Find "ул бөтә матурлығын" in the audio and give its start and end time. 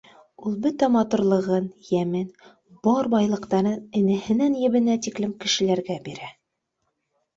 0.49-1.67